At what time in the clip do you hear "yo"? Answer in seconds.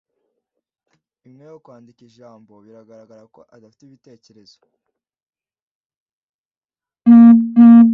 1.51-1.57